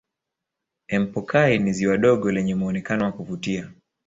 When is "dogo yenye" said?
1.97-2.55